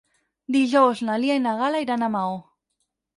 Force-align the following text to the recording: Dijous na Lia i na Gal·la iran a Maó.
Dijous 0.53 1.03
na 1.09 1.17
Lia 1.23 1.35
i 1.39 1.43
na 1.43 1.53
Gal·la 1.59 1.83
iran 1.85 2.07
a 2.07 2.09
Maó. 2.17 2.33